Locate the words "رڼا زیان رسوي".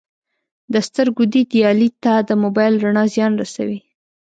2.85-3.79